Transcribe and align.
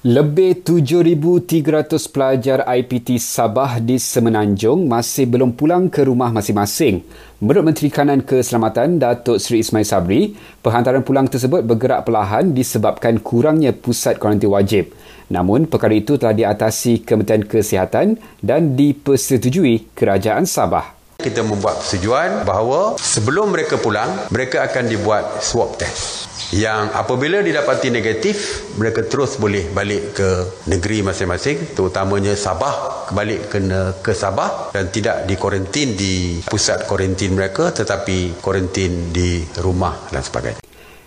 Lebih 0.00 0.64
7,300 0.64 2.08
pelajar 2.08 2.64
IPT 2.64 3.20
Sabah 3.20 3.84
di 3.84 4.00
Semenanjung 4.00 4.88
masih 4.88 5.28
belum 5.28 5.52
pulang 5.52 5.92
ke 5.92 6.08
rumah 6.08 6.32
masing-masing. 6.32 7.04
Menurut 7.36 7.68
Menteri 7.68 7.92
Kanan 7.92 8.24
Keselamatan 8.24 8.96
Datuk 8.96 9.36
Seri 9.36 9.60
Ismail 9.60 9.84
Sabri, 9.84 10.32
penghantaran 10.64 11.04
pulang 11.04 11.28
tersebut 11.28 11.60
bergerak 11.68 12.08
perlahan 12.08 12.56
disebabkan 12.56 13.20
kurangnya 13.20 13.76
pusat 13.76 14.16
kuarantin 14.16 14.48
wajib. 14.48 14.88
Namun, 15.28 15.68
perkara 15.68 15.92
itu 15.92 16.16
telah 16.16 16.32
diatasi 16.32 17.04
Kementerian 17.04 17.44
Kesihatan 17.44 18.16
dan 18.40 18.72
dipersetujui 18.80 19.92
Kerajaan 19.92 20.48
Sabah. 20.48 20.99
Kita 21.20 21.44
membuat 21.44 21.84
persetujuan 21.84 22.48
bahawa 22.48 22.96
sebelum 22.96 23.52
mereka 23.52 23.76
pulang, 23.76 24.28
mereka 24.32 24.64
akan 24.64 24.84
dibuat 24.88 25.44
swab 25.44 25.76
test 25.76 26.30
yang 26.50 26.90
apabila 26.90 27.38
didapati 27.46 27.94
negatif 27.94 28.66
mereka 28.74 29.06
terus 29.06 29.38
boleh 29.38 29.70
balik 29.70 30.18
ke 30.18 30.28
negeri 30.66 31.06
masing-masing 31.06 31.78
terutamanya 31.78 32.34
Sabah 32.34 33.06
balik 33.14 33.54
ke 33.54 33.58
ke 34.02 34.10
Sabah 34.10 34.74
dan 34.74 34.90
tidak 34.90 35.30
dikuarantin 35.30 35.94
di 35.94 36.42
pusat 36.42 36.90
kuarantin 36.90 37.38
mereka 37.38 37.70
tetapi 37.70 38.42
kuarantin 38.42 39.14
di 39.14 39.46
rumah 39.62 39.94
dan 40.10 40.26
sebagainya 40.26 40.58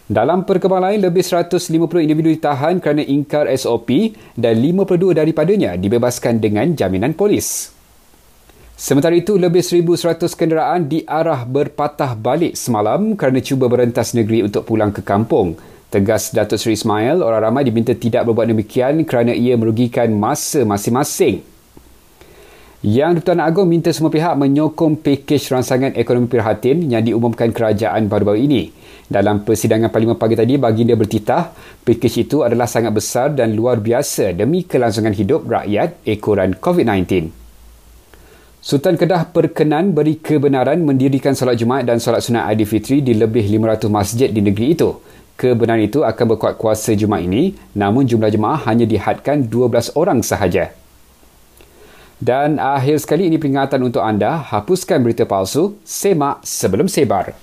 dalam 0.03 0.43
perkembangan 0.45 0.93
lain, 0.93 1.09
lebih 1.09 1.23
150 1.25 1.63
individu 2.03 2.29
ditahan 2.29 2.77
kerana 2.83 3.01
ingkar 3.01 3.47
SOP 3.55 4.13
dan 4.35 4.59
52 4.61 5.15
daripadanya 5.15 5.73
dibebaskan 5.73 6.37
dengan 6.37 6.75
jaminan 6.75 7.17
polis. 7.17 7.72
Sementara 8.73 9.13
itu, 9.13 9.37
lebih 9.37 9.61
1,100 9.61 10.33
kenderaan 10.33 10.89
diarah 10.89 11.45
berpatah 11.45 12.17
balik 12.17 12.57
semalam 12.57 13.13
kerana 13.13 13.37
cuba 13.37 13.69
berentas 13.69 14.17
negeri 14.17 14.41
untuk 14.41 14.65
pulang 14.65 14.89
ke 14.89 15.05
kampung. 15.05 15.53
Tegas 15.93 16.33
Datuk 16.33 16.57
Seri 16.57 16.73
Ismail, 16.73 17.21
orang 17.21 17.53
ramai 17.53 17.69
diminta 17.69 17.93
tidak 17.93 18.25
berbuat 18.25 18.49
demikian 18.49 19.05
kerana 19.05 19.29
ia 19.29 19.53
merugikan 19.53 20.09
masa 20.09 20.65
masing-masing. 20.65 21.45
Yang 22.81 23.21
Di-Pertuan 23.21 23.45
Agong 23.45 23.69
minta 23.69 23.93
semua 23.93 24.09
pihak 24.09 24.33
menyokong 24.35 24.99
pakej 25.05 25.53
rangsangan 25.53 25.93
ekonomi 25.93 26.25
prihatin 26.25 26.89
yang 26.89 27.05
diumumkan 27.05 27.53
kerajaan 27.53 28.09
baru-baru 28.09 28.41
ini. 28.41 28.73
Dalam 29.05 29.45
persidangan 29.45 29.93
Parlimen 29.93 30.17
pagi 30.17 30.33
tadi, 30.33 30.57
baginda 30.57 30.97
bertitah, 30.97 31.53
pakej 31.85 32.25
itu 32.25 32.41
adalah 32.41 32.65
sangat 32.65 32.91
besar 32.91 33.37
dan 33.37 33.53
luar 33.53 33.77
biasa 33.77 34.33
demi 34.33 34.65
kelangsungan 34.65 35.13
hidup 35.13 35.45
rakyat 35.45 36.01
ekoran 36.09 36.57
COVID-19. 36.57 37.42
Sultan 38.63 38.95
Kedah 38.95 39.27
berkenan 39.27 39.91
beri 39.91 40.15
kebenaran 40.23 40.87
mendirikan 40.87 41.35
solat 41.35 41.59
Jumaat 41.59 41.83
dan 41.83 41.99
solat 41.99 42.23
sunat 42.23 42.47
Aidilfitri 42.47 43.03
di 43.03 43.11
lebih 43.11 43.43
500 43.43 43.91
masjid 43.91 44.31
di 44.31 44.39
negeri 44.39 44.71
itu. 44.71 45.03
Kebenaran 45.35 45.83
itu 45.83 46.07
akan 46.07 46.25
berkuat 46.31 46.55
kuasa 46.55 46.95
Jumaat 46.95 47.27
ini, 47.27 47.59
namun 47.75 48.07
jumlah 48.07 48.31
jemaah 48.31 48.63
hanya 48.71 48.87
dihadkan 48.87 49.51
12 49.51 49.99
orang 49.99 50.23
sahaja. 50.23 50.71
Dan 52.23 52.55
akhir 52.55 53.03
sekali 53.03 53.27
ini 53.27 53.35
peringatan 53.35 53.83
untuk 53.83 53.99
anda, 53.99 54.39
hapuskan 54.39 55.03
berita 55.03 55.27
palsu, 55.27 55.75
semak 55.83 56.39
sebelum 56.47 56.87
sebar. 56.87 57.35